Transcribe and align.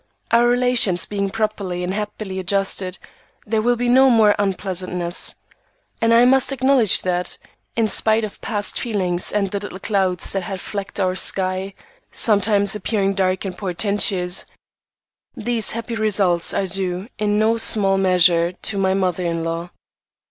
Our 0.31 0.47
relations 0.47 1.05
being 1.05 1.29
properly 1.29 1.83
and 1.83 1.93
happily 1.93 2.39
adjusted, 2.39 2.97
there 3.45 3.61
will 3.61 3.75
be 3.75 3.87
no 3.87 4.09
more 4.09 4.33
"unpleasantness." 4.39 5.35
And 6.01 6.11
I 6.11 6.25
must 6.25 6.51
acknowledge 6.51 7.03
that, 7.03 7.37
in 7.75 7.87
spite 7.87 8.23
of 8.23 8.41
past 8.41 8.79
feelings 8.79 9.31
and 9.31 9.51
the 9.51 9.59
little 9.59 9.77
clouds 9.77 10.33
that 10.33 10.41
have 10.41 10.59
flecked 10.59 10.99
our 10.99 11.13
sky, 11.13 11.75
sometimes 12.11 12.73
appearing 12.75 13.13
dark 13.13 13.45
and 13.45 13.55
portentous, 13.55 14.47
these 15.37 15.73
happy 15.73 15.93
results 15.93 16.51
are 16.51 16.65
due 16.65 17.07
in 17.19 17.37
no 17.37 17.57
small 17.57 17.99
measure 17.99 18.53
to 18.53 18.77
MY 18.79 18.95
MOTHER 18.95 19.25
IN 19.27 19.43
LAW. 19.43 19.69